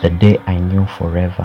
[0.00, 1.42] the day I knew forever.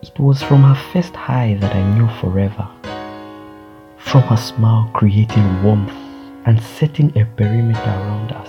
[0.00, 2.66] It was from her first hi that I knew forever.
[3.98, 5.92] From her smile creating warmth
[6.46, 8.48] and setting a perimeter around us,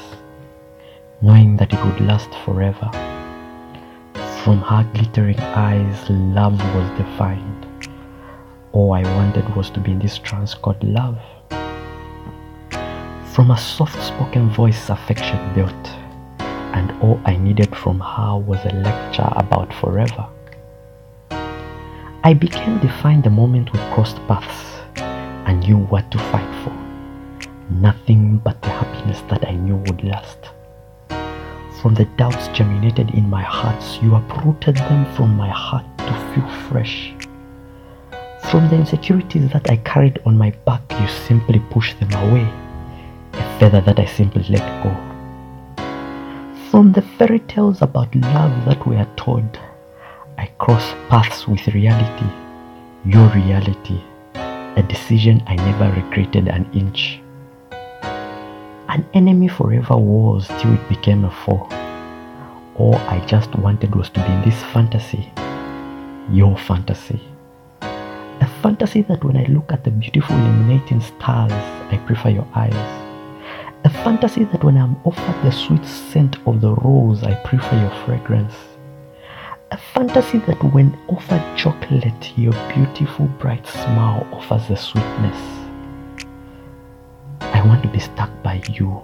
[1.22, 2.90] knowing that it would last forever.
[4.46, 7.90] From her glittering eyes, love was defined.
[8.72, 11.20] All I wanted was to be in this trance called love.
[13.34, 15.90] From a soft spoken voice, affection built,
[16.80, 20.26] and all I needed from her was a lecture about forever.
[22.24, 24.80] I began to define the moment we crossed paths
[25.46, 26.74] and knew what to fight for.
[27.70, 30.40] Nothing but the happiness that I knew would last.
[31.82, 36.50] From the doubts germinated in my heart, you uprooted them from my heart to feel
[36.70, 37.14] fresh.
[38.50, 42.48] From the insecurities that I carried on my back, you simply pushed them away,
[43.34, 45.09] a feather that I simply let go.
[46.72, 49.60] From the fairy tales about love that we are told,
[50.38, 52.30] I cross paths with reality,
[53.04, 54.00] your reality,
[54.36, 57.22] a decision I never regretted an inch.
[58.88, 61.68] An enemy forever was till it became a foe.
[62.76, 65.34] All I just wanted was to be in this fantasy,
[66.32, 67.20] your fantasy.
[67.82, 72.99] A fantasy that when I look at the beautiful illuminating stars, I prefer your eyes.
[73.90, 78.06] A fantasy that when I'm offered the sweet scent of the rose, I prefer your
[78.06, 78.54] fragrance.
[79.72, 85.42] A fantasy that when offered chocolate, your beautiful bright smile offers the sweetness.
[87.42, 89.02] I want to be stuck by you,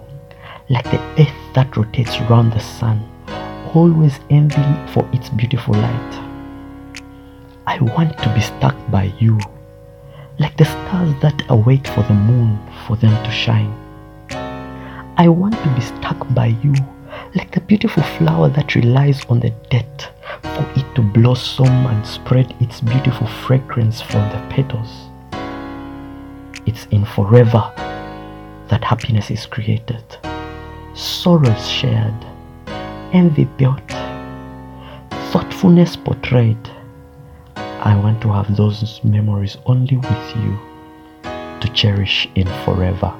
[0.68, 3.02] like the earth that rotates round the sun,
[3.74, 6.14] always envying for its beautiful light.
[7.66, 9.40] I want to be stuck by you,
[10.38, 13.85] like the stars that await for the moon for them to shine.
[15.18, 16.74] I want to be stuck by you,
[17.34, 20.10] like the beautiful flower that relies on the death
[20.42, 25.08] for it to blossom and spread its beautiful fragrance from the petals.
[26.66, 27.72] It's in forever
[28.68, 30.04] that happiness is created,
[30.94, 32.26] sorrows shared,
[33.14, 33.88] envy built,
[35.32, 36.68] thoughtfulness portrayed.
[37.56, 40.58] I want to have those memories only with you
[41.22, 43.14] to cherish in forever.